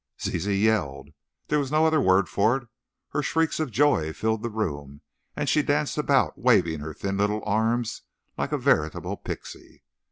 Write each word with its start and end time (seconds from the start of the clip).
Zizi 0.19 0.57
yelled. 0.57 1.09
There 1.45 1.59
is 1.59 1.71
no 1.71 1.85
other 1.85 2.01
word 2.01 2.27
for 2.27 2.57
it. 2.57 2.67
Her 3.09 3.21
shrieks 3.21 3.59
of 3.59 3.69
joy 3.69 4.13
filled 4.13 4.41
the 4.41 4.49
room, 4.49 5.01
and 5.35 5.47
she 5.47 5.61
danced 5.61 5.95
about 5.99 6.39
waving 6.39 6.79
her 6.79 6.95
thin 6.95 7.17
little 7.17 7.43
arms 7.45 8.01
like 8.35 8.51
a 8.51 8.57
veritable 8.57 9.15
pixy. 9.15 9.83